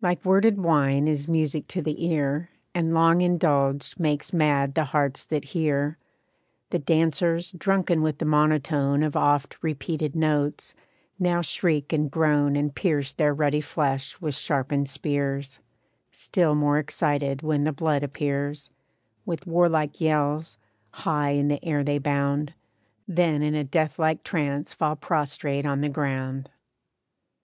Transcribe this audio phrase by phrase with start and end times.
[0.00, 5.24] Like worded wine is music to the ear, And long indulged makes mad the hearts
[5.24, 5.98] that hear.
[6.70, 10.76] The dancers, drunken with the monotone Of oft repeated notes,
[11.18, 15.58] now shriek and groan And pierce their ruddy flesh with sharpened spears;
[16.12, 18.70] Still more excited when the blood appears,
[19.26, 20.56] With warlike yells,
[20.92, 22.54] high in the air they bound,
[23.08, 26.48] Then in a deathlike trance fall prostrate on the ground.